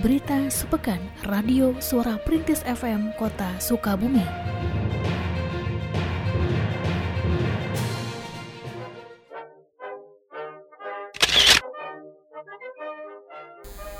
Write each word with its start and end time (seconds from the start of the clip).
Berita 0.00 0.48
Sepekan 0.48 0.96
Radio 1.28 1.76
Suara 1.76 2.16
Perintis 2.24 2.64
FM 2.64 3.12
Kota 3.20 3.60
Sukabumi. 3.60 4.24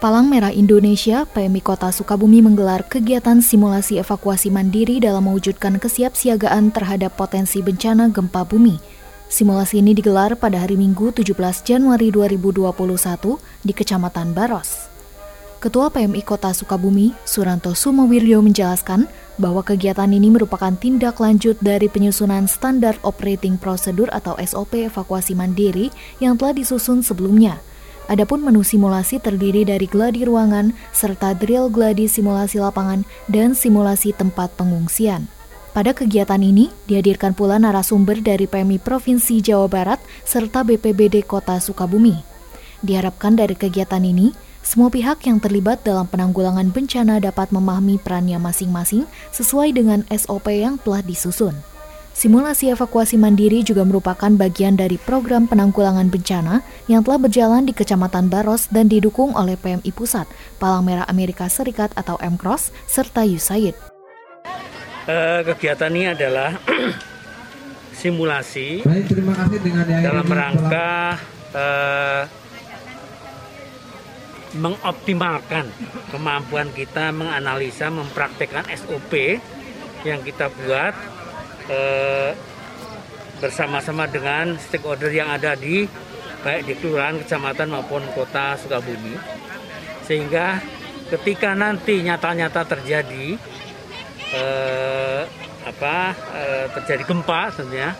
Palang 0.01 0.33
Merah 0.33 0.49
Indonesia, 0.49 1.29
PMI 1.29 1.61
Kota 1.61 1.93
Sukabumi 1.93 2.41
menggelar 2.41 2.81
kegiatan 2.89 3.45
simulasi 3.45 4.01
evakuasi 4.01 4.49
mandiri 4.49 5.05
dalam 5.05 5.29
mewujudkan 5.29 5.77
kesiapsiagaan 5.77 6.73
terhadap 6.73 7.13
potensi 7.21 7.61
bencana 7.61 8.09
gempa 8.09 8.49
bumi. 8.49 8.81
Simulasi 9.29 9.85
ini 9.85 9.93
digelar 9.93 10.33
pada 10.41 10.65
hari 10.65 10.81
Minggu 10.81 11.13
17 11.13 11.37
Januari 11.61 12.09
2021 12.09 12.73
di 13.69 13.73
Kecamatan 13.77 14.33
Baros. 14.33 14.90
Ketua 15.61 15.93
PMI 15.93 16.25
Kota 16.25 16.57
Sukabumi, 16.57 17.13
Suranto 17.29 17.77
Sumowiryo 17.77 18.41
menjelaskan 18.41 19.05
bahwa 19.37 19.61
kegiatan 19.61 20.09
ini 20.09 20.33
merupakan 20.33 20.73
tindak 20.73 21.21
lanjut 21.21 21.53
dari 21.61 21.85
penyusunan 21.85 22.49
Standar 22.49 22.97
Operating 23.05 23.61
Procedure 23.61 24.09
atau 24.09 24.41
SOP 24.41 24.89
evakuasi 24.89 25.37
mandiri 25.37 25.93
yang 26.17 26.41
telah 26.41 26.57
disusun 26.57 27.05
sebelumnya. 27.05 27.61
Adapun 28.09 28.41
menu 28.41 28.65
simulasi 28.65 29.21
terdiri 29.21 29.69
dari 29.69 29.85
gladi 29.85 30.25
ruangan 30.25 30.73
serta 30.97 31.37
drill 31.37 31.69
gladi 31.69 32.09
simulasi 32.09 32.57
lapangan 32.57 33.05
dan 33.29 33.53
simulasi 33.53 34.17
tempat 34.17 34.57
pengungsian. 34.57 35.29
Pada 35.77 35.93
kegiatan 35.93 36.41
ini, 36.41 36.73
dihadirkan 36.89 37.37
pula 37.37 37.61
narasumber 37.61 38.25
dari 38.25 38.49
PMI 38.49 38.81
Provinsi 38.81 39.45
Jawa 39.45 39.69
Barat 39.69 40.01
serta 40.25 40.65
BPBD 40.65 41.21
Kota 41.21 41.61
Sukabumi. 41.61 42.17
Diharapkan 42.81 43.37
dari 43.37 43.53
kegiatan 43.53 44.01
ini, 44.01 44.33
semua 44.61 44.93
pihak 44.93 45.25
yang 45.25 45.41
terlibat 45.41 45.81
dalam 45.81 46.05
penanggulangan 46.05 46.69
bencana 46.69 47.17
dapat 47.17 47.49
memahami 47.49 47.97
perannya 47.97 48.37
masing-masing 48.37 49.09
sesuai 49.33 49.73
dengan 49.73 50.05
SOP 50.13 50.53
yang 50.53 50.77
telah 50.77 51.01
disusun. 51.01 51.57
Simulasi 52.11 52.69
evakuasi 52.69 53.17
mandiri 53.17 53.65
juga 53.65 53.81
merupakan 53.81 54.29
bagian 54.29 54.77
dari 54.77 55.01
program 55.01 55.49
penanggulangan 55.49 56.13
bencana 56.13 56.61
yang 56.85 57.01
telah 57.01 57.17
berjalan 57.17 57.65
di 57.65 57.73
Kecamatan 57.73 58.29
Baros 58.29 58.69
dan 58.69 58.93
didukung 58.93 59.33
oleh 59.33 59.57
PMI 59.57 59.89
Pusat, 59.95 60.29
Palang 60.61 60.85
Merah 60.85 61.09
Amerika 61.09 61.49
Serikat 61.49 61.89
atau 61.97 62.21
MCROSS, 62.21 62.77
serta 62.85 63.25
USAID. 63.25 63.73
Uh, 65.09 65.41
kegiatan 65.49 65.89
ini 65.97 66.13
adalah 66.13 66.61
simulasi 68.01 68.85
Baik, 68.85 69.09
terima 69.09 69.33
kasih 69.33 69.59
dengan 69.65 69.87
dalam 69.89 70.29
rangka 70.29 71.17
uh, 71.57 72.23
mengoptimalkan 74.57 75.71
kemampuan 76.11 76.71
kita 76.75 77.15
menganalisa, 77.15 77.93
mempraktekkan 77.93 78.67
SOP 78.75 79.39
yang 80.03 80.25
kita 80.25 80.51
buat 80.51 80.95
eh, 81.71 82.33
bersama-sama 83.41 84.05
dengan 84.11 84.59
stakeholder 84.61 85.13
yang 85.13 85.33
ada 85.33 85.57
di 85.57 85.89
baik 86.41 86.63
di 86.67 86.75
kelurahan, 86.81 87.21
kecamatan 87.21 87.69
maupun 87.69 88.03
kota 88.17 88.57
Sukabumi. 88.57 89.17
Sehingga 90.05 90.61
ketika 91.13 91.53
nanti 91.55 92.01
nyata-nyata 92.01 92.65
terjadi 92.65 93.37
eh, 94.35 95.23
apa 95.61 95.97
eh, 96.35 96.67
terjadi 96.81 97.03
gempa 97.05 97.53
tentunya 97.53 97.93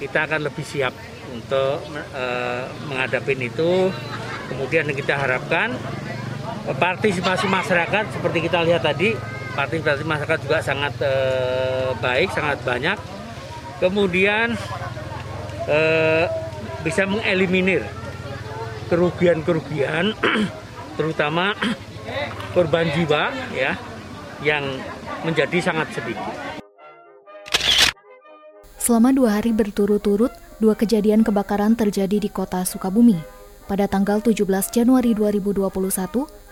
kita 0.00 0.28
akan 0.28 0.40
lebih 0.48 0.64
siap 0.64 0.94
untuk 1.32 1.84
eh, 2.16 2.64
menghadapi 2.88 3.32
itu 3.36 3.92
Kemudian 4.46 4.86
kita 4.94 5.14
harapkan 5.18 5.74
partisipasi 6.74 7.46
masyarakat 7.46 8.10
seperti 8.10 8.38
kita 8.50 8.66
lihat 8.66 8.82
tadi, 8.82 9.14
partisipasi 9.54 10.02
masyarakat 10.02 10.38
juga 10.42 10.58
sangat 10.62 10.94
eh, 11.02 11.90
baik, 11.98 12.28
sangat 12.34 12.58
banyak. 12.66 12.98
Kemudian 13.78 14.56
eh, 15.70 16.24
bisa 16.82 17.06
mengeliminir 17.06 17.86
kerugian-kerugian, 18.90 20.14
terutama 20.98 21.54
korban 22.54 22.86
jiwa 22.94 23.34
ya, 23.54 23.74
yang 24.42 24.64
menjadi 25.26 25.58
sangat 25.58 25.90
sedikit. 25.94 26.34
Selama 28.78 29.10
dua 29.10 29.42
hari 29.42 29.50
berturut-turut, 29.50 30.30
dua 30.62 30.78
kejadian 30.78 31.26
kebakaran 31.26 31.74
terjadi 31.74 32.22
di 32.22 32.30
kota 32.30 32.62
Sukabumi. 32.62 33.35
Pada 33.66 33.90
tanggal 33.90 34.22
17 34.22 34.46
Januari 34.70 35.10
2021, 35.10 35.66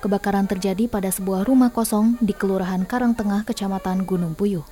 kebakaran 0.03 0.51
terjadi 0.51 0.91
pada 0.91 1.15
sebuah 1.15 1.47
rumah 1.47 1.71
kosong 1.71 2.19
di 2.19 2.35
Kelurahan 2.35 2.83
Karangtengah, 2.83 3.47
Kecamatan 3.47 4.03
Gunung 4.03 4.35
Puyuh. 4.35 4.67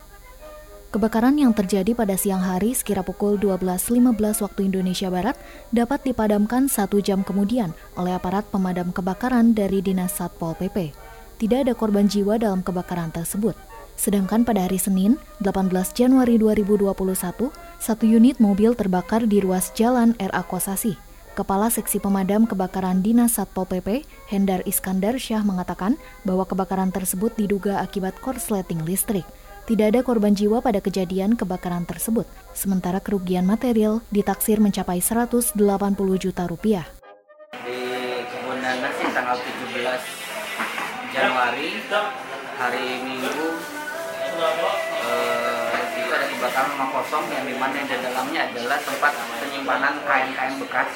Kebakaran 0.91 1.39
yang 1.39 1.55
terjadi 1.55 1.95
pada 1.95 2.19
siang 2.19 2.43
hari 2.43 2.75
sekira 2.75 3.07
pukul 3.07 3.39
12.15 3.39 4.43
waktu 4.43 4.61
Indonesia 4.67 5.07
Barat 5.07 5.39
dapat 5.71 6.03
dipadamkan 6.03 6.67
satu 6.67 6.99
jam 6.99 7.23
kemudian 7.23 7.79
oleh 7.95 8.11
aparat 8.11 8.43
pemadam 8.51 8.91
kebakaran 8.91 9.55
dari 9.55 9.79
Dinas 9.79 10.19
Satpol 10.19 10.59
PP. 10.59 10.91
Tidak 11.39 11.63
ada 11.63 11.79
korban 11.79 12.11
jiwa 12.11 12.43
dalam 12.43 12.67
kebakaran 12.67 13.15
tersebut. 13.15 13.55
Sedangkan 13.95 14.43
pada 14.43 14.67
hari 14.67 14.83
Senin, 14.83 15.15
18 15.47 15.71
Januari 15.95 16.43
2021, 16.43 17.55
satu 17.79 18.03
unit 18.03 18.43
mobil 18.43 18.75
terbakar 18.75 19.31
di 19.31 19.39
ruas 19.39 19.71
jalan 19.79 20.19
RA 20.19 20.43
Kosasi. 20.43 21.12
Kepala 21.33 21.73
Seksi 21.73 21.97
Pemadam 21.97 22.45
Kebakaran 22.45 23.01
Dinas 23.01 23.41
Satpol 23.41 23.65
PP, 23.65 24.05
Hendar 24.29 24.61
Iskandar 24.69 25.17
Syah 25.17 25.41
mengatakan 25.41 25.97
bahwa 26.29 26.45
kebakaran 26.45 26.93
tersebut 26.93 27.33
diduga 27.41 27.81
akibat 27.81 28.13
korsleting 28.21 28.85
listrik. 28.85 29.25
Tidak 29.65 29.97
ada 29.97 30.05
korban 30.05 30.37
jiwa 30.37 30.61
pada 30.61 30.85
kejadian 30.85 31.33
kebakaran 31.33 31.89
tersebut, 31.89 32.29
sementara 32.53 33.01
kerugian 33.01 33.49
material 33.49 34.05
ditaksir 34.13 34.61
mencapai 34.61 35.01
180 35.01 35.57
juta 36.21 36.45
rupiah. 36.45 36.85
Di 37.65 37.81
kebun 38.29 38.61
nanas 38.61 38.93
tanggal 39.01 39.41
17 39.41 41.17
Januari, 41.17 41.81
hari 42.61 42.87
Minggu, 43.09 43.49
eh, 45.09 45.42
itu 46.13 46.21
ada 46.21 46.29
kebakaran 46.29 46.69
rumah 46.77 46.91
kosong 46.93 47.25
yang 47.33 47.49
di 47.49 47.57
mana 47.57 47.73
yang 47.73 47.89
di 47.89 47.97
dalamnya 48.05 48.41
adalah 48.53 48.77
tempat 48.85 49.13
penyimpanan 49.41 49.97
kain-kain 50.05 50.61
bekas. 50.61 50.93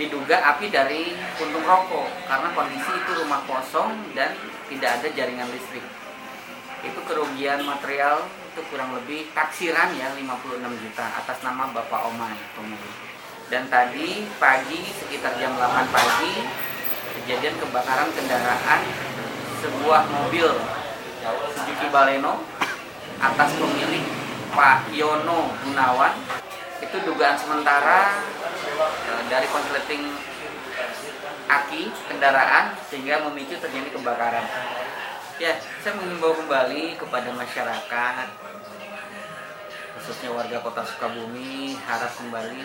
Diduga 0.00 0.40
api 0.40 0.72
dari 0.72 1.12
puntung 1.36 1.60
rokok 1.68 2.08
karena 2.24 2.48
kondisi 2.56 2.88
itu 2.96 3.12
rumah 3.20 3.44
kosong 3.44 3.92
dan 4.16 4.32
tidak 4.72 4.88
ada 4.88 5.08
jaringan 5.12 5.52
listrik. 5.52 5.84
Itu 6.80 6.96
kerugian 7.04 7.60
material 7.68 8.24
itu 8.24 8.64
kurang 8.72 8.96
lebih 8.96 9.28
taksiran 9.36 9.92
ya 10.00 10.16
56 10.16 10.64
juta 10.64 11.04
atas 11.20 11.44
nama 11.44 11.68
Bapak 11.68 12.08
Omai 12.08 12.40
pemilik 12.56 12.94
dan 13.52 13.68
tadi 13.68 14.24
pagi 14.40 14.80
sekitar 14.96 15.36
jam 15.36 15.58
8 15.60 15.92
pagi 15.92 16.40
kejadian 17.20 17.58
kebakaran 17.60 18.08
kendaraan 18.14 18.80
sebuah 19.60 20.06
mobil 20.08 20.48
Suzuki 21.56 21.88
Baleno 21.88 22.44
atas 23.24 23.56
pemilik 23.56 24.04
Pak 24.52 24.92
Yono 24.92 25.48
Gunawan 25.64 26.12
itu 26.84 26.96
dugaan 27.08 27.40
sementara 27.40 28.20
e, 28.84 29.12
dari 29.32 29.48
konsleting 29.48 30.12
aki 31.48 31.88
kendaraan 32.12 32.76
sehingga 32.84 33.24
memicu 33.24 33.56
terjadi 33.56 33.88
kebakaran. 33.96 34.44
Ya, 35.40 35.56
saya 35.82 35.98
mengimbau 35.98 36.36
kembali 36.36 37.00
kepada 37.00 37.32
masyarakat 37.32 38.28
khususnya 39.98 40.36
warga 40.36 40.60
kota 40.60 40.84
Sukabumi 40.84 41.80
harap 41.80 42.12
kembali 42.20 42.60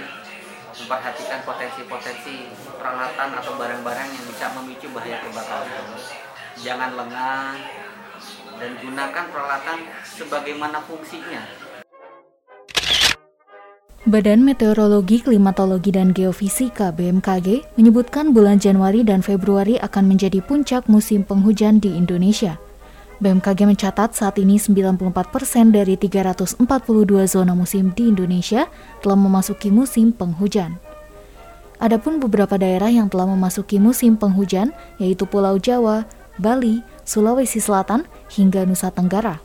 memperhatikan 0.76 1.40
potensi-potensi 1.48 2.52
peralatan 2.76 3.30
atau 3.40 3.56
barang-barang 3.56 4.10
yang 4.12 4.26
bisa 4.28 4.52
memicu 4.60 4.92
bahaya 4.92 5.24
kebakaran. 5.24 5.88
Jangan 6.60 7.00
lengah 7.00 7.56
dan 8.60 8.76
gunakan 8.84 9.26
peralatan 9.32 9.88
sebagaimana 10.04 10.84
fungsinya 10.84 11.42
Badan 14.08 14.42
Meteorologi, 14.42 15.22
Klimatologi, 15.22 15.92
dan 15.94 16.16
Geofisika 16.16 16.90
BMKG 16.96 17.78
menyebutkan 17.78 18.32
bulan 18.32 18.58
Januari 18.58 19.04
dan 19.06 19.20
Februari 19.22 19.76
akan 19.76 20.16
menjadi 20.16 20.40
puncak 20.40 20.88
musim 20.88 21.22
penghujan 21.22 21.84
di 21.84 21.94
Indonesia. 21.94 22.58
BMKG 23.20 23.68
mencatat 23.68 24.16
saat 24.16 24.40
ini 24.40 24.56
94% 24.56 25.76
dari 25.76 26.00
342 26.00 26.64
zona 27.28 27.52
musim 27.52 27.92
di 27.92 28.08
Indonesia 28.08 28.72
telah 29.04 29.20
memasuki 29.20 29.68
musim 29.68 30.16
penghujan. 30.16 30.80
Adapun 31.84 32.24
beberapa 32.24 32.56
daerah 32.56 32.88
yang 32.88 33.12
telah 33.12 33.28
memasuki 33.28 33.78
musim 33.78 34.16
penghujan 34.16 34.72
yaitu 34.98 35.28
Pulau 35.28 35.60
Jawa, 35.60 36.08
Bali, 36.40 36.80
Sulawesi 37.10 37.58
Selatan, 37.58 38.06
hingga 38.30 38.70
Nusa 38.70 38.94
Tenggara. 38.94 39.42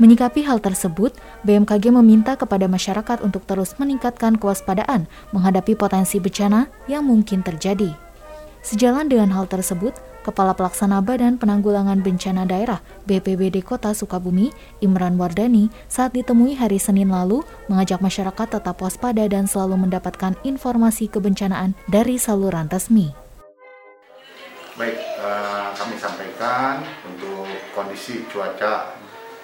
Menyikapi 0.00 0.40
hal 0.48 0.64
tersebut, 0.64 1.12
BMKG 1.44 1.92
meminta 1.92 2.32
kepada 2.32 2.64
masyarakat 2.64 3.20
untuk 3.20 3.44
terus 3.44 3.76
meningkatkan 3.76 4.40
kewaspadaan 4.40 5.04
menghadapi 5.36 5.76
potensi 5.76 6.16
bencana 6.16 6.72
yang 6.88 7.04
mungkin 7.04 7.44
terjadi. 7.44 7.92
Sejalan 8.64 9.12
dengan 9.12 9.36
hal 9.36 9.44
tersebut, 9.52 9.92
Kepala 10.24 10.52
Pelaksana 10.52 11.00
Badan 11.04 11.36
Penanggulangan 11.40 12.04
Bencana 12.04 12.48
Daerah 12.48 12.80
BPBD 13.04 13.60
Kota 13.64 13.92
Sukabumi, 13.92 14.52
Imran 14.80 15.20
Wardani, 15.20 15.68
saat 15.92 16.16
ditemui 16.16 16.56
hari 16.56 16.80
Senin 16.80 17.12
lalu, 17.12 17.44
mengajak 17.68 18.00
masyarakat 18.00 18.60
tetap 18.60 18.76
waspada 18.80 19.24
dan 19.28 19.44
selalu 19.44 19.88
mendapatkan 19.88 20.36
informasi 20.44 21.08
kebencanaan 21.08 21.76
dari 21.88 22.16
saluran 22.16 22.68
resmi. 22.68 23.27
Baik, 24.78 24.94
uh, 25.18 25.74
kami 25.74 25.98
sampaikan 25.98 26.86
untuk 27.02 27.50
kondisi 27.74 28.22
cuaca 28.30 28.94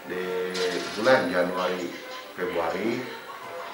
di 0.06 0.54
bulan 0.94 1.26
Januari 1.26 1.90
Februari 2.38 3.02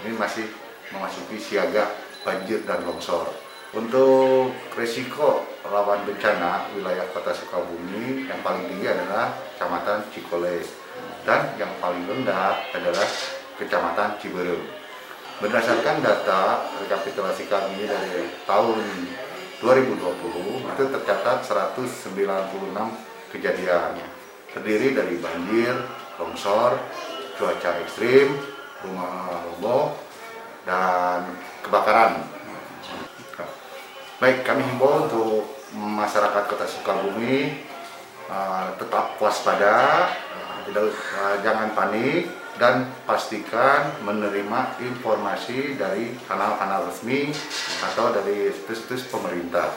ini 0.01 0.12
masih 0.17 0.49
memasuki 0.89 1.37
siaga 1.37 1.93
banjir 2.25 2.65
dan 2.65 2.81
longsor 2.89 3.29
untuk 3.77 4.57
risiko 4.73 5.45
rawan 5.69 6.01
bencana 6.09 6.65
wilayah 6.73 7.05
kota 7.12 7.37
Sukabumi 7.37 8.25
yang 8.25 8.41
paling 8.41 8.65
tinggi 8.65 8.97
adalah 8.97 9.29
kecamatan 9.53 10.01
Cikole 10.17 10.65
dan 11.29 11.61
yang 11.61 11.77
paling 11.77 12.09
rendah 12.09 12.56
adalah 12.73 13.05
kecamatan 13.61 14.17
Ciberem. 14.17 14.65
Berdasarkan 15.45 16.01
data 16.01 16.65
rekapitulasi 16.81 17.53
kami 17.53 17.85
dari 17.85 18.33
tahun 18.49 18.81
2020 19.61 20.65
itu 20.65 20.85
tercatat 20.89 21.45
196 21.45 22.17
kejadian. 23.29 23.93
Terdiri 24.57 24.97
dari 24.97 25.21
banjir, 25.21 25.77
longsor, 26.17 26.81
cuaca 27.37 27.71
ekstrim, 27.85 28.35
rumah 28.83 29.45
roboh, 29.47 29.95
dan 30.65 31.29
kebakaran. 31.61 32.25
Baik, 34.21 34.45
kami 34.45 34.65
himbau 34.65 35.09
untuk 35.09 35.49
masyarakat 35.77 36.45
Kota 36.45 36.67
Sukabumi 36.69 37.56
uh, 38.29 38.69
tetap 38.77 39.17
waspada, 39.17 40.09
tidak, 40.70 40.94
uh, 40.94 41.37
jangan 41.43 41.75
panik, 41.75 42.31
dan 42.62 42.87
pastikan 43.08 43.90
menerima 44.06 44.78
informasi 44.78 45.75
dari 45.75 46.14
kanal-kanal 46.31 46.87
resmi 46.87 47.32
atau 47.90 48.14
dari 48.14 48.55
situs-situs 48.55 49.08
pemerintah. 49.11 49.72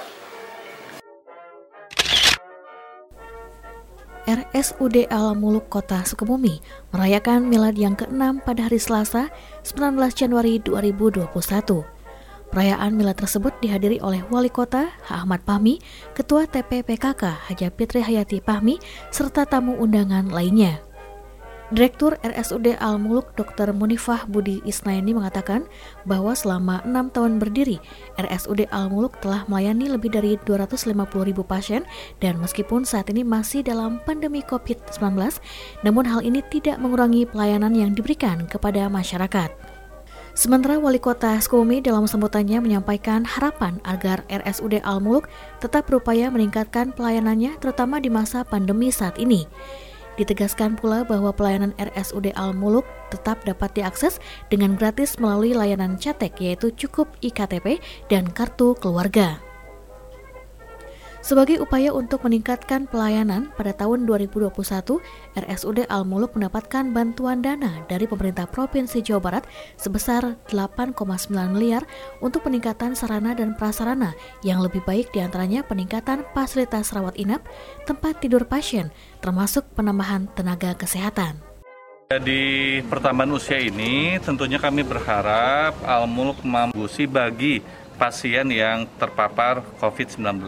RSUD 4.23 5.11
Al 5.11 5.35
Muluk 5.35 5.67
Kota 5.67 5.99
Sukabumi 6.07 6.63
merayakan 6.95 7.43
milad 7.43 7.75
yang 7.75 7.99
ke-6 7.99 8.39
pada 8.47 8.71
hari 8.71 8.79
Selasa 8.79 9.27
19 9.67 9.99
Januari 10.15 10.63
2021. 10.63 11.92
Perayaan 12.53 12.93
milad 12.93 13.17
tersebut 13.17 13.49
dihadiri 13.65 13.97
oleh 14.05 14.21
Wali 14.29 14.53
Kota 14.53 14.93
Ahmad 15.09 15.41
Pahmi, 15.41 15.81
Ketua 16.13 16.45
TPPKK 16.45 17.49
Haja 17.49 17.73
Fitri 17.73 18.05
Hayati 18.05 18.45
Pahmi, 18.45 18.77
serta 19.09 19.49
tamu 19.49 19.73
undangan 19.81 20.29
lainnya. 20.29 20.77
Direktur 21.73 22.13
RSUD 22.21 22.77
Al 22.77 23.01
Muluk 23.01 23.33
Dr. 23.33 23.73
Munifah 23.73 24.29
Budi 24.29 24.61
Isnaini 24.69 25.17
mengatakan 25.17 25.65
bahwa 26.05 26.37
selama 26.37 26.85
enam 26.85 27.09
tahun 27.09 27.41
berdiri, 27.41 27.81
RSUD 28.21 28.69
Al 28.69 28.93
Muluk 28.93 29.17
telah 29.17 29.49
melayani 29.49 29.89
lebih 29.89 30.13
dari 30.13 30.37
250 30.45 30.93
ribu 31.25 31.41
pasien 31.41 31.81
dan 32.21 32.37
meskipun 32.37 32.85
saat 32.85 33.09
ini 33.09 33.25
masih 33.25 33.65
dalam 33.65 33.97
pandemi 34.05 34.45
COVID-19, 34.45 35.01
namun 35.81 36.05
hal 36.05 36.21
ini 36.21 36.45
tidak 36.53 36.77
mengurangi 36.77 37.25
pelayanan 37.25 37.73
yang 37.73 37.97
diberikan 37.97 38.45
kepada 38.45 38.85
masyarakat. 38.93 39.72
Sementara 40.33 40.81
Wali 40.81 40.97
Kota 40.97 41.37
Sukabumi 41.37 41.77
dalam 41.77 42.09
sambutannya 42.09 42.57
menyampaikan 42.57 43.21
harapan 43.21 43.77
agar 43.85 44.25
RSUD 44.33 44.81
Al 44.81 44.97
Muluk 44.97 45.29
tetap 45.61 45.85
berupaya 45.85 46.33
meningkatkan 46.33 46.89
pelayanannya 46.89 47.53
terutama 47.61 48.01
di 48.01 48.09
masa 48.09 48.41
pandemi 48.41 48.89
saat 48.89 49.21
ini. 49.21 49.45
Ditegaskan 50.17 50.73
pula 50.73 51.05
bahwa 51.05 51.29
pelayanan 51.29 51.77
RSUD 51.77 52.33
Al 52.33 52.57
Muluk 52.57 52.81
tetap 53.13 53.45
dapat 53.45 53.77
diakses 53.77 54.17
dengan 54.49 54.73
gratis 54.73 55.21
melalui 55.21 55.53
layanan 55.53 56.01
cetek 56.01 56.33
yaitu 56.41 56.73
cukup 56.73 57.13
IKTP 57.21 57.77
dan 58.09 58.25
kartu 58.25 58.73
keluarga. 58.81 59.37
Sebagai 61.23 61.63
upaya 61.63 61.95
untuk 61.95 62.27
meningkatkan 62.27 62.83
pelayanan, 62.83 63.47
pada 63.55 63.71
tahun 63.71 64.03
2021, 64.03 64.51
RSUD 65.39 65.87
Al 65.87 66.03
Muluk 66.03 66.35
mendapatkan 66.35 66.83
bantuan 66.91 67.39
dana 67.39 67.79
dari 67.87 68.03
pemerintah 68.11 68.43
Provinsi 68.43 68.99
Jawa 68.99 69.23
Barat 69.23 69.47
sebesar 69.79 70.35
8,9 70.51 70.99
miliar 71.55 71.87
untuk 72.19 72.43
peningkatan 72.43 72.91
sarana 72.99 73.31
dan 73.31 73.55
prasarana 73.55 74.11
yang 74.43 74.59
lebih 74.59 74.83
baik 74.83 75.15
di 75.15 75.23
antaranya 75.23 75.63
peningkatan 75.63 76.27
fasilitas 76.35 76.91
rawat 76.91 77.15
inap, 77.15 77.39
tempat 77.87 78.19
tidur 78.19 78.43
pasien, 78.43 78.91
termasuk 79.23 79.63
penambahan 79.79 80.27
tenaga 80.35 80.75
kesehatan. 80.75 81.39
Di 82.19 82.83
pertambahan 82.91 83.31
usia 83.31 83.63
ini 83.63 84.19
tentunya 84.19 84.59
kami 84.59 84.83
berharap 84.83 85.87
Al 85.87 86.03
Muluk 86.03 86.43
mampu 86.43 86.83
bagi 87.07 87.63
pasien 87.95 88.51
yang 88.51 88.83
terpapar 88.99 89.63
COVID-19 89.79 90.43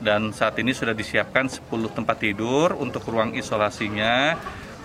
dan 0.00 0.32
saat 0.32 0.56
ini 0.58 0.72
sudah 0.72 0.96
disiapkan 0.96 1.46
10 1.46 1.68
tempat 1.92 2.16
tidur 2.18 2.74
untuk 2.76 3.04
ruang 3.08 3.36
isolasinya. 3.36 4.34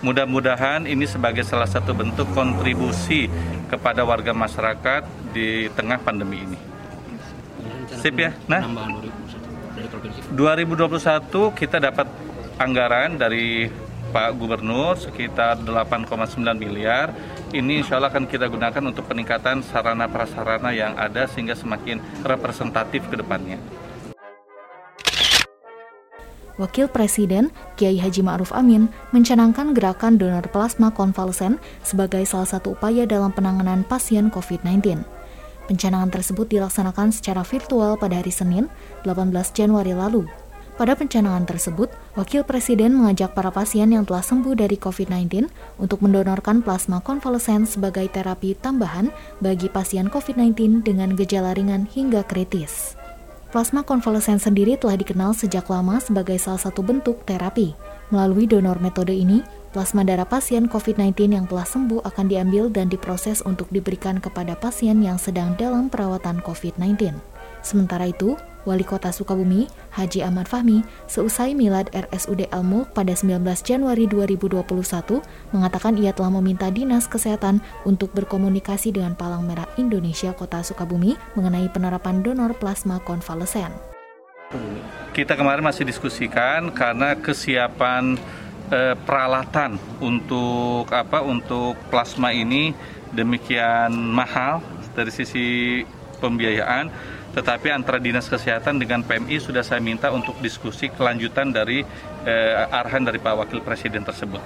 Mudah-mudahan 0.04 0.84
ini 0.84 1.08
sebagai 1.08 1.40
salah 1.40 1.64
satu 1.64 1.96
bentuk 1.96 2.28
kontribusi 2.36 3.32
kepada 3.72 4.04
warga 4.04 4.36
masyarakat 4.36 5.32
di 5.32 5.72
tengah 5.72 5.96
pandemi 6.04 6.44
ini. 6.44 6.58
Sip 7.96 8.12
ya. 8.12 8.36
Nah, 8.44 8.60
2021 10.36 11.56
kita 11.56 11.80
dapat 11.80 12.06
anggaran 12.60 13.16
dari 13.16 13.72
Pak 14.12 14.36
Gubernur 14.36 15.00
sekitar 15.00 15.60
8,9 15.64 16.56
miliar. 16.56 17.12
Ini 17.52 17.80
insya 17.84 17.96
Allah 17.96 18.12
akan 18.12 18.28
kita 18.28 18.52
gunakan 18.52 18.82
untuk 18.84 19.08
peningkatan 19.08 19.64
sarana 19.64 20.08
prasarana 20.08 20.76
yang 20.76 20.92
ada 20.96 21.24
sehingga 21.24 21.56
semakin 21.56 22.00
representatif 22.20 23.08
ke 23.08 23.16
depannya. 23.16 23.60
Wakil 26.56 26.88
Presiden 26.88 27.52
Kiai 27.76 28.00
Haji 28.00 28.24
Ma'ruf 28.24 28.48
Amin 28.56 28.88
mencanangkan 29.12 29.76
gerakan 29.76 30.16
donor 30.16 30.48
plasma 30.48 30.88
konvalesen 30.88 31.60
sebagai 31.84 32.24
salah 32.24 32.48
satu 32.48 32.72
upaya 32.72 33.04
dalam 33.04 33.28
penanganan 33.28 33.84
pasien 33.84 34.32
COVID-19. 34.32 35.04
Pencanangan 35.68 36.08
tersebut 36.08 36.48
dilaksanakan 36.48 37.12
secara 37.12 37.44
virtual 37.44 38.00
pada 38.00 38.22
hari 38.22 38.32
Senin, 38.32 38.72
18 39.04 39.34
Januari 39.52 39.92
lalu. 39.92 40.24
Pada 40.76 40.92
pencanangan 40.92 41.48
tersebut, 41.48 41.88
Wakil 42.20 42.44
Presiden 42.44 42.96
mengajak 42.96 43.32
para 43.32 43.48
pasien 43.48 43.88
yang 43.88 44.04
telah 44.04 44.20
sembuh 44.20 44.52
dari 44.56 44.76
COVID-19 44.76 45.48
untuk 45.80 46.04
mendonorkan 46.04 46.60
plasma 46.60 47.00
konvalesen 47.00 47.64
sebagai 47.64 48.04
terapi 48.12 48.56
tambahan 48.60 49.08
bagi 49.40 49.72
pasien 49.72 50.12
COVID-19 50.12 50.84
dengan 50.84 51.16
gejala 51.16 51.56
ringan 51.56 51.88
hingga 51.88 52.24
kritis. 52.28 52.96
Plasma 53.46 53.86
konvalesen 53.86 54.42
sendiri 54.42 54.74
telah 54.74 54.98
dikenal 54.98 55.30
sejak 55.30 55.70
lama 55.70 56.02
sebagai 56.02 56.34
salah 56.42 56.58
satu 56.58 56.82
bentuk 56.82 57.22
terapi. 57.22 57.78
Melalui 58.10 58.50
donor 58.50 58.82
metode 58.82 59.14
ini, 59.14 59.46
plasma 59.70 60.02
darah 60.02 60.26
pasien 60.26 60.66
COVID-19 60.66 61.30
yang 61.30 61.46
telah 61.46 61.62
sembuh 61.62 62.02
akan 62.02 62.26
diambil 62.26 62.66
dan 62.66 62.90
diproses 62.90 63.46
untuk 63.46 63.70
diberikan 63.70 64.18
kepada 64.18 64.58
pasien 64.58 64.98
yang 64.98 65.14
sedang 65.14 65.54
dalam 65.54 65.86
perawatan 65.86 66.42
COVID-19. 66.42 67.14
Sementara 67.62 68.10
itu, 68.10 68.34
Wali 68.66 68.82
Kota 68.82 69.14
Sukabumi, 69.14 69.70
Haji 69.94 70.26
Ahmad 70.26 70.50
Fahmi, 70.50 70.82
seusai 71.06 71.54
milad 71.54 71.86
RSUD 71.94 72.50
Al 72.50 72.66
Mulk 72.66 72.90
pada 72.92 73.14
19 73.14 73.40
Januari 73.62 74.10
2021, 74.10 75.22
mengatakan 75.54 75.94
ia 75.94 76.10
telah 76.10 76.34
meminta 76.34 76.66
Dinas 76.68 77.06
Kesehatan 77.06 77.62
untuk 77.86 78.10
berkomunikasi 78.12 78.90
dengan 78.90 79.14
Palang 79.14 79.46
Merah 79.46 79.70
Indonesia 79.78 80.34
Kota 80.34 80.66
Sukabumi 80.66 81.14
mengenai 81.38 81.70
penerapan 81.70 82.26
donor 82.26 82.58
plasma 82.58 82.98
konvalesen. 83.06 83.70
Kita 85.14 85.38
kemarin 85.38 85.64
masih 85.64 85.86
diskusikan 85.86 86.74
karena 86.74 87.14
kesiapan 87.16 88.18
eh, 88.74 88.94
peralatan 88.98 89.78
untuk 90.02 90.90
apa 90.90 91.22
untuk 91.22 91.78
plasma 91.88 92.34
ini 92.34 92.74
demikian 93.14 93.94
mahal 93.94 94.60
dari 94.92 95.08
sisi 95.14 95.80
pembiayaan 96.18 97.15
tetapi 97.36 97.68
antara 97.68 98.00
Dinas 98.00 98.32
Kesehatan 98.32 98.80
dengan 98.80 99.04
PMI 99.04 99.36
sudah 99.36 99.60
saya 99.60 99.76
minta 99.84 100.08
untuk 100.08 100.40
diskusi 100.40 100.88
kelanjutan 100.88 101.52
dari 101.52 101.84
eh, 102.24 102.52
arahan 102.72 103.04
dari 103.04 103.20
Pak 103.20 103.34
Wakil 103.44 103.60
Presiden 103.60 104.08
tersebut. 104.08 104.40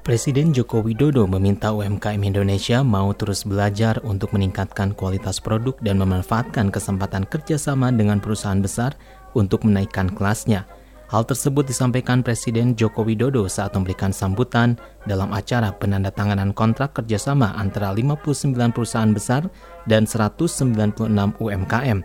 Presiden 0.00 0.54
Joko 0.54 0.80
Widodo 0.86 1.26
meminta 1.26 1.74
UMKM 1.74 2.22
Indonesia 2.22 2.80
mau 2.86 3.10
terus 3.12 3.42
belajar 3.42 3.98
untuk 4.06 4.32
meningkatkan 4.32 4.94
kualitas 4.94 5.42
produk 5.42 5.74
dan 5.82 5.98
memanfaatkan 5.98 6.70
kesempatan 6.70 7.26
kerjasama 7.26 7.90
dengan 7.90 8.22
perusahaan 8.22 8.62
besar 8.62 8.96
untuk 9.36 9.68
menaikkan 9.68 10.08
kelasnya– 10.08 10.64
Hal 11.06 11.22
tersebut 11.22 11.62
disampaikan 11.70 12.26
Presiden 12.26 12.74
Joko 12.74 13.06
Widodo 13.06 13.46
saat 13.46 13.78
memberikan 13.78 14.10
sambutan 14.10 14.74
dalam 15.06 15.30
acara 15.30 15.70
penandatanganan 15.70 16.50
kontrak 16.50 16.98
kerjasama 16.98 17.54
antara 17.54 17.94
59 17.94 18.74
perusahaan 18.74 19.14
besar 19.14 19.46
dan 19.86 20.02
196 20.02 21.06
UMKM. 21.38 22.02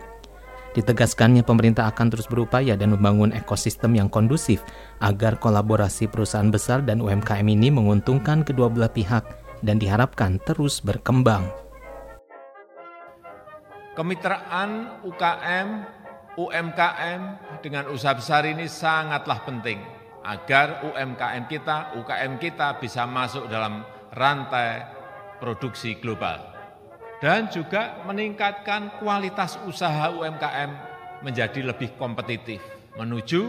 Ditegaskannya 0.72 1.42
pemerintah 1.42 1.90
akan 1.90 2.14
terus 2.14 2.30
berupaya 2.30 2.78
dan 2.78 2.94
membangun 2.94 3.34
ekosistem 3.34 3.98
yang 3.98 4.08
kondusif 4.08 4.62
agar 5.02 5.36
kolaborasi 5.42 6.06
perusahaan 6.06 6.54
besar 6.54 6.86
dan 6.86 7.02
UMKM 7.02 7.44
ini 7.44 7.74
menguntungkan 7.74 8.46
kedua 8.46 8.70
belah 8.70 8.94
pihak 8.94 9.26
dan 9.66 9.82
diharapkan 9.82 10.38
terus 10.46 10.78
berkembang. 10.78 11.50
Kemitraan 13.98 15.04
UKM, 15.04 15.68
UMKM 16.40 17.22
dengan 17.60 17.92
usaha 17.92 18.16
besar 18.16 18.48
ini 18.48 18.72
sangatlah 18.72 19.44
penting 19.44 19.84
agar 20.24 20.86
UMKM 20.88 21.44
kita, 21.50 21.98
UKM 22.00 22.40
kita 22.40 22.80
bisa 22.80 23.04
masuk 23.04 23.52
dalam 23.52 23.84
rantai 24.16 24.86
produksi 25.42 26.00
global 26.00 26.40
dan 27.20 27.52
juga 27.52 28.00
meningkatkan 28.08 29.02
kualitas 29.02 29.60
usaha 29.68 30.14
UMKM 30.14 30.72
menjadi 31.22 31.68
lebih 31.68 32.00
kompetitif 32.00 32.64
menuju 32.98 33.42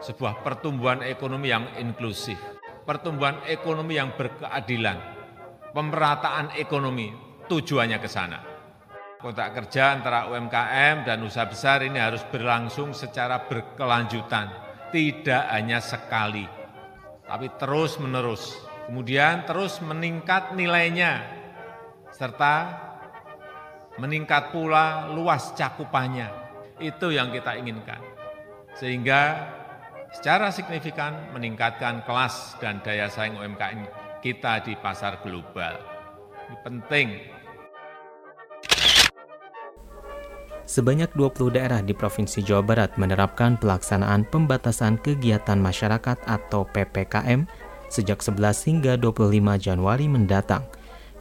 sebuah 0.00 0.44
pertumbuhan 0.46 1.02
ekonomi 1.02 1.50
yang 1.50 1.66
inklusif, 1.80 2.38
pertumbuhan 2.86 3.42
ekonomi 3.48 3.98
yang 3.98 4.14
berkeadilan, 4.14 4.98
pemerataan 5.74 6.54
ekonomi 6.54 7.10
tujuannya 7.50 7.98
ke 7.98 8.08
sana. 8.08 8.55
Kontrak 9.16 9.56
kerja 9.56 9.96
antara 9.96 10.28
UMKM 10.28 11.08
dan 11.08 11.24
usaha 11.24 11.48
besar 11.48 11.80
ini 11.80 11.96
harus 11.96 12.20
berlangsung 12.28 12.92
secara 12.92 13.48
berkelanjutan, 13.48 14.52
tidak 14.92 15.42
hanya 15.56 15.80
sekali, 15.80 16.44
tapi 17.24 17.48
terus 17.56 17.96
menerus. 17.96 18.52
Kemudian 18.86 19.48
terus 19.48 19.80
meningkat 19.80 20.52
nilainya, 20.52 21.24
serta 22.12 22.76
meningkat 23.96 24.52
pula 24.52 25.08
luas 25.08 25.56
cakupannya. 25.56 26.28
Itu 26.76 27.08
yang 27.08 27.32
kita 27.32 27.56
inginkan. 27.56 27.98
Sehingga 28.76 29.48
secara 30.12 30.52
signifikan 30.52 31.32
meningkatkan 31.32 32.04
kelas 32.04 32.60
dan 32.60 32.84
daya 32.84 33.08
saing 33.08 33.40
UMKM 33.40 33.88
kita 34.20 34.60
di 34.60 34.76
pasar 34.76 35.24
global. 35.24 35.80
Ini 36.46 36.56
penting. 36.60 37.08
Sebanyak 40.66 41.14
20 41.14 41.54
daerah 41.54 41.78
di 41.78 41.94
Provinsi 41.94 42.42
Jawa 42.42 42.58
Barat 42.66 42.98
menerapkan 42.98 43.54
pelaksanaan 43.54 44.26
pembatasan 44.26 44.98
kegiatan 44.98 45.62
masyarakat 45.62 46.18
atau 46.26 46.66
PPKM 46.66 47.46
sejak 47.86 48.18
11 48.18 48.66
hingga 48.66 48.92
25 48.98 49.30
Januari 49.62 50.10
mendatang. 50.10 50.66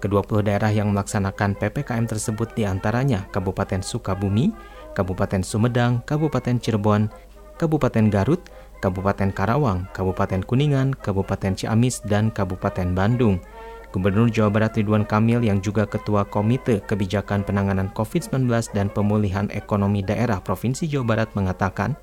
Kedua-puluh 0.01 0.41
daerah 0.41 0.73
yang 0.73 0.89
melaksanakan 0.89 1.61
PPKM 1.61 2.09
tersebut 2.09 2.57
di 2.57 2.65
antaranya 2.65 3.29
Kabupaten 3.29 3.85
Sukabumi, 3.85 4.49
Kabupaten 4.97 5.45
Sumedang, 5.45 6.01
Kabupaten 6.09 6.57
Cirebon, 6.57 7.13
Kabupaten 7.61 8.09
Garut, 8.09 8.41
Kabupaten 8.81 9.29
Karawang, 9.29 9.85
Kabupaten 9.93 10.41
Kuningan, 10.41 10.97
Kabupaten 10.97 11.53
Ciamis, 11.53 12.01
dan 12.01 12.33
Kabupaten 12.33 12.97
Bandung. 12.97 13.37
Gubernur 13.95 14.27
Jawa 14.27 14.51
Barat 14.51 14.75
Ridwan 14.75 15.07
Kamil 15.07 15.39
yang 15.47 15.63
juga 15.63 15.87
Ketua 15.87 16.27
Komite 16.27 16.83
Kebijakan 16.83 17.47
Penanganan 17.47 17.87
COVID-19 17.95 18.51
dan 18.75 18.91
Pemulihan 18.91 19.47
Ekonomi 19.55 20.03
Daerah 20.03 20.43
Provinsi 20.43 20.83
Jawa 20.91 21.15
Barat 21.15 21.31
mengatakan, 21.31 21.95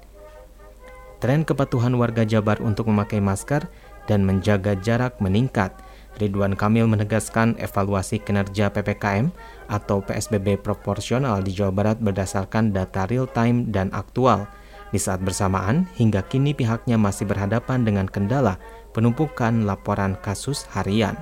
tren 1.20 1.44
kepatuhan 1.44 1.92
warga 2.00 2.24
Jabar 2.24 2.56
untuk 2.64 2.88
memakai 2.88 3.20
masker 3.20 3.68
dan 4.08 4.24
menjaga 4.24 4.72
jarak 4.80 5.20
meningkat– 5.20 5.76
Ridwan 6.20 6.52
Kamil 6.58 6.84
menegaskan 6.84 7.56
evaluasi 7.56 8.20
kinerja 8.20 8.68
PPKM 8.68 9.32
atau 9.72 10.04
PSBB 10.04 10.60
proporsional 10.60 11.40
di 11.40 11.56
Jawa 11.56 11.72
Barat 11.72 11.96
berdasarkan 12.02 12.74
data 12.74 13.08
real 13.08 13.24
time 13.30 13.72
dan 13.72 13.88
aktual. 13.96 14.44
Di 14.92 15.00
saat 15.00 15.24
bersamaan, 15.24 15.88
hingga 15.96 16.20
kini 16.28 16.52
pihaknya 16.52 17.00
masih 17.00 17.24
berhadapan 17.24 17.80
dengan 17.80 18.04
kendala 18.04 18.60
penumpukan 18.92 19.64
laporan 19.64 20.20
kasus 20.20 20.68
harian. 20.76 21.16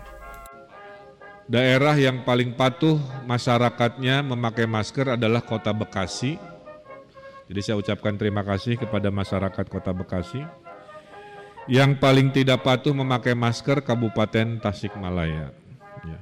Daerah 1.50 1.98
yang 1.98 2.22
paling 2.22 2.54
patuh 2.54 2.94
masyarakatnya 3.26 4.22
memakai 4.22 4.70
masker 4.70 5.18
adalah 5.18 5.42
Kota 5.42 5.74
Bekasi. 5.74 6.38
Jadi 7.50 7.60
saya 7.66 7.74
ucapkan 7.74 8.14
terima 8.14 8.46
kasih 8.46 8.78
kepada 8.78 9.10
masyarakat 9.10 9.66
Kota 9.66 9.90
Bekasi 9.90 10.46
yang 11.66 11.98
paling 11.98 12.30
tidak 12.30 12.62
patuh 12.62 12.94
memakai 12.94 13.34
masker 13.34 13.82
Kabupaten 13.82 14.62
Tasikmalaya. 14.62 15.50
Ya. 16.06 16.20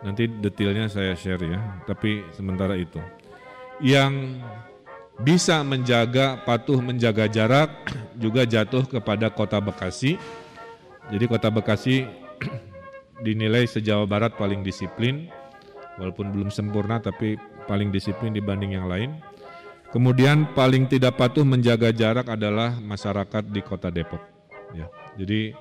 Nanti 0.00 0.24
detailnya 0.24 0.88
saya 0.88 1.12
share 1.12 1.44
ya, 1.44 1.60
tapi 1.84 2.24
sementara 2.32 2.80
itu. 2.80 3.04
Yang 3.84 4.40
bisa 5.20 5.60
menjaga, 5.60 6.40
patuh 6.40 6.80
menjaga 6.80 7.28
jarak 7.28 7.68
juga 8.22 8.48
jatuh 8.48 8.88
kepada 8.88 9.28
Kota 9.28 9.60
Bekasi. 9.60 10.16
Jadi 11.12 11.24
Kota 11.28 11.52
Bekasi 11.52 12.21
dinilai 13.22 13.64
sejauh 13.64 14.04
barat 14.04 14.34
paling 14.34 14.60
disiplin, 14.66 15.30
walaupun 15.96 16.34
belum 16.34 16.50
sempurna 16.50 16.98
tapi 16.98 17.38
paling 17.70 17.94
disiplin 17.94 18.34
dibanding 18.34 18.76
yang 18.76 18.90
lain. 18.90 19.18
Kemudian 19.94 20.56
paling 20.56 20.88
tidak 20.88 21.20
patuh 21.20 21.44
menjaga 21.44 21.92
jarak 21.92 22.26
adalah 22.26 22.80
masyarakat 22.80 23.44
di 23.52 23.60
Kota 23.60 23.92
Depok. 23.92 24.24
Ya, 24.72 24.88
jadi 25.20 25.52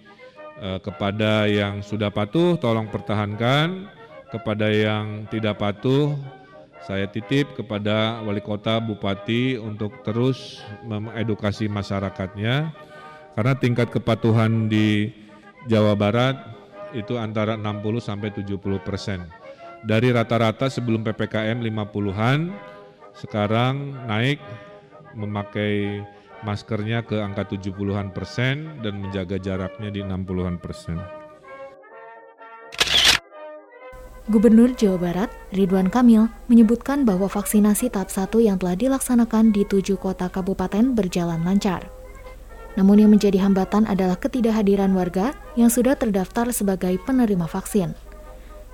eh, 0.60 0.80
kepada 0.80 1.52
yang 1.52 1.84
sudah 1.84 2.08
patuh 2.10 2.56
tolong 2.56 2.88
pertahankan, 2.88 3.92
kepada 4.32 4.72
yang 4.72 5.28
tidak 5.28 5.60
patuh 5.60 6.16
saya 6.82 7.06
titip 7.06 7.54
kepada 7.54 8.26
wali 8.26 8.42
kota, 8.42 8.82
bupati 8.82 9.54
untuk 9.62 10.02
terus 10.02 10.66
mengedukasi 10.82 11.70
masyarakatnya 11.70 12.74
karena 13.38 13.54
tingkat 13.54 13.94
kepatuhan 13.94 14.66
di 14.66 15.14
Jawa 15.70 15.94
Barat 15.94 16.51
itu 16.94 17.20
antara 17.20 17.56
60 17.56 18.02
sampai 18.02 18.30
70 18.32 18.60
persen. 18.82 19.28
Dari 19.82 20.14
rata-rata 20.14 20.70
sebelum 20.70 21.02
PPKM 21.02 21.58
50-an, 21.58 22.54
sekarang 23.18 24.06
naik 24.06 24.38
memakai 25.18 26.06
maskernya 26.46 27.02
ke 27.06 27.18
angka 27.18 27.50
70-an 27.50 28.14
persen 28.14 28.82
dan 28.86 29.02
menjaga 29.02 29.42
jaraknya 29.42 29.90
di 29.90 30.02
60-an 30.06 30.58
persen. 30.62 31.02
Gubernur 34.30 34.72
Jawa 34.78 34.98
Barat, 35.02 35.30
Ridwan 35.52 35.90
Kamil, 35.90 36.30
menyebutkan 36.46 37.04
bahwa 37.04 37.26
vaksinasi 37.26 37.90
tahap 37.90 38.14
1 38.14 38.38
yang 38.40 38.56
telah 38.62 38.78
dilaksanakan 38.78 39.50
di 39.50 39.66
tujuh 39.66 39.98
kota 39.98 40.30
kabupaten 40.30 40.94
berjalan 40.94 41.42
lancar. 41.42 42.01
Namun 42.80 43.04
yang 43.04 43.12
menjadi 43.12 43.44
hambatan 43.44 43.84
adalah 43.84 44.16
ketidakhadiran 44.16 44.96
warga 44.96 45.36
yang 45.60 45.68
sudah 45.68 46.00
terdaftar 46.00 46.56
sebagai 46.56 46.96
penerima 47.04 47.44
vaksin. 47.44 47.92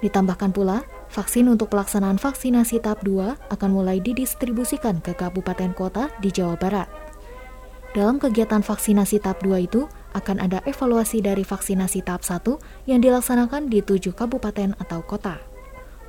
Ditambahkan 0.06 0.54
pula, 0.54 0.86
vaksin 1.10 1.50
untuk 1.50 1.74
pelaksanaan 1.74 2.22
vaksinasi 2.22 2.86
tahap 2.86 3.02
2 3.02 3.50
akan 3.50 3.70
mulai 3.74 3.98
didistribusikan 3.98 5.02
ke 5.02 5.18
kabupaten 5.18 5.74
kota 5.74 6.14
di 6.22 6.30
Jawa 6.30 6.54
Barat. 6.54 6.86
Dalam 7.98 8.22
kegiatan 8.22 8.62
vaksinasi 8.62 9.18
tahap 9.26 9.42
2 9.42 9.66
itu, 9.66 9.90
akan 10.14 10.38
ada 10.46 10.62
evaluasi 10.70 11.26
dari 11.26 11.42
vaksinasi 11.42 12.06
tahap 12.06 12.22
1 12.22 12.86
yang 12.86 13.02
dilaksanakan 13.02 13.74
di 13.74 13.82
tujuh 13.82 14.14
kabupaten 14.14 14.78
atau 14.78 15.02
kota. 15.02 15.42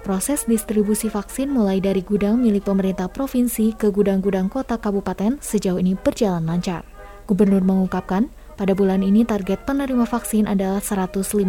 Proses 0.05 0.45
distribusi 0.45 1.09
vaksin 1.09 1.49
mulai 1.49 1.81
dari 1.81 2.05
gudang 2.05 2.37
milik 2.37 2.69
pemerintah 2.69 3.09
provinsi 3.09 3.73
ke 3.73 3.89
gudang-gudang 3.89 4.53
kota 4.53 4.77
kabupaten 4.77 5.41
sejauh 5.41 5.81
ini 5.81 5.97
berjalan 5.97 6.45
lancar. 6.45 6.98
Gubernur 7.29 7.61
mengungkapkan, 7.61 8.33
pada 8.57 8.73
bulan 8.73 9.05
ini 9.05 9.23
target 9.23 9.69
penerima 9.69 10.09
vaksin 10.09 10.49
adalah 10.49 10.81
153 10.81 11.45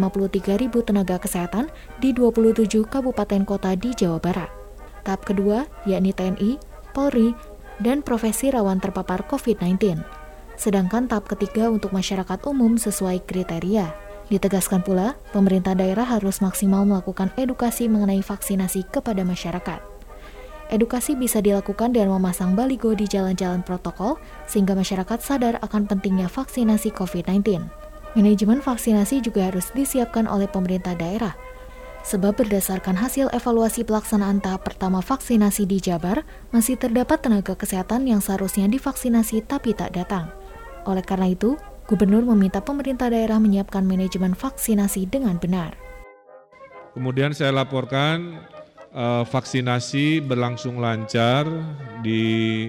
ribu 0.60 0.84
tenaga 0.84 1.16
kesehatan 1.16 1.72
di 1.98 2.12
27 2.12 2.84
kabupaten 2.84 3.42
kota 3.48 3.72
di 3.74 3.96
Jawa 3.96 4.20
Barat. 4.20 4.52
Tahap 5.02 5.24
kedua, 5.24 5.64
yakni 5.88 6.12
TNI, 6.12 6.60
Polri, 6.92 7.32
dan 7.80 8.04
profesi 8.04 8.52
rawan 8.52 8.78
terpapar 8.78 9.24
COVID-19 9.24 10.20
sedangkan 10.60 11.08
tahap 11.08 11.24
ketiga 11.24 11.72
untuk 11.72 11.96
masyarakat 11.96 12.36
umum 12.44 12.76
sesuai 12.76 13.24
kriteria. 13.24 13.96
Ditegaskan 14.28 14.84
pula, 14.84 15.16
pemerintah 15.32 15.72
daerah 15.72 16.04
harus 16.04 16.44
maksimal 16.44 16.84
melakukan 16.84 17.32
edukasi 17.40 17.88
mengenai 17.88 18.20
vaksinasi 18.20 18.84
kepada 18.92 19.24
masyarakat. 19.24 19.89
Edukasi 20.70 21.18
bisa 21.18 21.42
dilakukan 21.42 21.90
dengan 21.90 22.16
memasang 22.22 22.54
baligo 22.54 22.94
di 22.94 23.10
jalan-jalan 23.10 23.66
protokol 23.66 24.22
sehingga 24.46 24.78
masyarakat 24.78 25.18
sadar 25.18 25.58
akan 25.66 25.90
pentingnya 25.90 26.30
vaksinasi 26.30 26.94
COVID-19. 26.94 27.66
Manajemen 28.14 28.62
vaksinasi 28.62 29.22
juga 29.22 29.50
harus 29.50 29.70
disiapkan 29.74 30.30
oleh 30.30 30.46
pemerintah 30.46 30.94
daerah 30.94 31.34
Sebab 32.00 32.32
berdasarkan 32.32 32.96
hasil 32.96 33.28
evaluasi 33.28 33.84
pelaksanaan 33.84 34.40
tahap 34.40 34.64
pertama 34.64 35.04
vaksinasi 35.04 35.68
di 35.68 35.84
Jabar, 35.84 36.24
masih 36.48 36.80
terdapat 36.80 37.20
tenaga 37.20 37.52
kesehatan 37.52 38.08
yang 38.08 38.24
seharusnya 38.24 38.64
divaksinasi 38.72 39.44
tapi 39.44 39.76
tak 39.76 39.92
datang. 39.92 40.32
Oleh 40.88 41.04
karena 41.04 41.28
itu, 41.28 41.60
Gubernur 41.84 42.22
meminta 42.22 42.62
pemerintah 42.62 43.10
daerah 43.10 43.42
menyiapkan 43.42 43.82
manajemen 43.82 44.32
vaksinasi 44.32 45.10
dengan 45.10 45.36
benar. 45.42 45.74
Kemudian 46.94 47.34
saya 47.34 47.50
laporkan 47.50 48.38
uh, 48.94 49.22
vaksinasi 49.26 50.22
berlangsung 50.22 50.78
lancar 50.78 51.46
di 52.02 52.66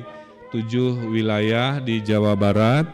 tujuh 0.52 1.10
wilayah 1.10 1.80
di 1.80 2.04
Jawa 2.04 2.36
Barat. 2.36 2.86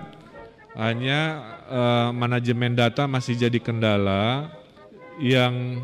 Hanya 0.77 1.41
uh, 1.65 2.09
manajemen 2.13 2.77
data 2.77 3.09
masih 3.09 3.33
jadi 3.33 3.57
kendala 3.57 4.53
yang 5.17 5.81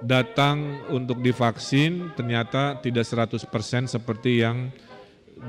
datang 0.00 0.82
untuk 0.88 1.20
divaksin 1.20 2.10
ternyata 2.16 2.80
tidak 2.80 3.04
100% 3.04 3.44
seperti 3.86 4.40
yang 4.40 4.72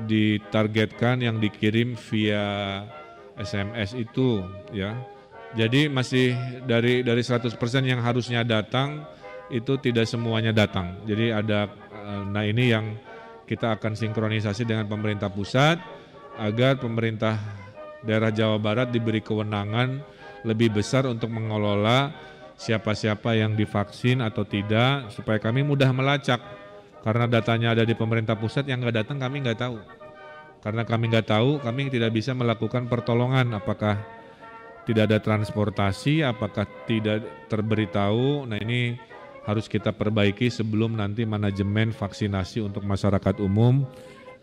ditargetkan 0.04 1.24
yang 1.24 1.40
dikirim 1.40 1.96
via 2.12 2.84
SMS 3.40 3.96
itu 3.96 4.44
ya. 4.70 4.94
Jadi 5.54 5.86
masih 5.86 6.34
dari 6.66 7.06
dari 7.06 7.22
100% 7.22 7.54
yang 7.86 8.02
harusnya 8.02 8.42
datang 8.42 9.06
itu 9.54 9.78
tidak 9.78 10.10
semuanya 10.10 10.50
datang. 10.50 10.98
Jadi 11.06 11.30
ada 11.30 11.70
eh, 11.70 12.22
nah 12.26 12.42
ini 12.42 12.74
yang 12.74 12.98
kita 13.46 13.78
akan 13.78 13.94
sinkronisasi 13.94 14.66
dengan 14.66 14.90
pemerintah 14.90 15.30
pusat 15.30 15.78
agar 16.34 16.82
pemerintah 16.82 17.38
daerah 18.02 18.34
Jawa 18.34 18.58
Barat 18.58 18.90
diberi 18.90 19.22
kewenangan 19.22 20.02
lebih 20.42 20.74
besar 20.74 21.06
untuk 21.06 21.30
mengelola 21.30 22.10
siapa-siapa 22.58 23.38
yang 23.38 23.54
divaksin 23.54 24.20
atau 24.20 24.42
tidak 24.42 25.14
supaya 25.14 25.38
kami 25.38 25.62
mudah 25.62 25.88
melacak. 25.94 26.42
Karena 27.04 27.28
datanya 27.28 27.76
ada 27.76 27.84
di 27.84 27.92
pemerintah 27.92 28.34
pusat 28.34 28.64
yang 28.64 28.80
nggak 28.80 29.04
datang 29.04 29.20
kami 29.20 29.44
nggak 29.44 29.60
tahu. 29.60 29.76
Karena 30.64 30.82
kami 30.88 31.12
nggak 31.12 31.28
tahu 31.28 31.60
kami 31.60 31.92
tidak 31.92 32.10
bisa 32.16 32.32
melakukan 32.32 32.88
pertolongan. 32.88 33.52
Apakah 33.52 34.00
tidak 34.84 35.12
ada 35.12 35.18
transportasi 35.20 36.24
apakah 36.24 36.64
tidak 36.84 37.24
terberitahu. 37.48 38.48
Nah 38.48 38.56
ini 38.60 38.96
harus 39.44 39.68
kita 39.68 39.92
perbaiki 39.92 40.48
sebelum 40.48 40.96
nanti 40.96 41.28
manajemen 41.28 41.92
vaksinasi 41.92 42.64
untuk 42.64 42.84
masyarakat 42.84 43.40
umum 43.44 43.84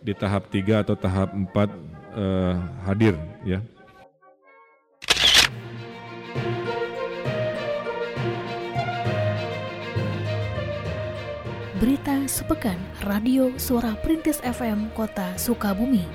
di 0.02 0.14
tahap 0.18 0.50
3 0.50 0.86
atau 0.86 0.96
tahap 0.98 1.34
4 1.34 1.50
eh, 2.18 2.56
hadir 2.86 3.16
ya. 3.46 3.62
Berita 11.82 12.14
Sepekan 12.30 12.78
Radio 13.10 13.58
Suara 13.58 13.98
Perintis 13.98 14.38
FM 14.46 14.94
Kota 14.94 15.34
Sukabumi. 15.34 16.06